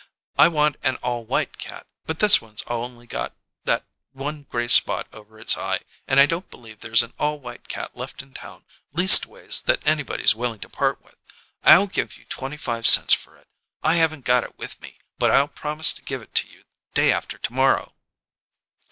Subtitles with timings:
[0.35, 5.05] "I want an all white cat, but this one's only got that one gray spot
[5.13, 8.65] over its eye, and I don't believe there's an all white cat left in town,
[8.93, 11.17] leastways that anybody's willing to part with.
[11.63, 13.47] I'll give you twenty five cents for it.
[13.83, 16.63] I haven't got it with me, but I'll promise to give it to you
[16.95, 17.93] day after to morrow."